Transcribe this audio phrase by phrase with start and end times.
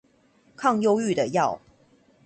[0.55, 1.61] 抗憂鬱的藥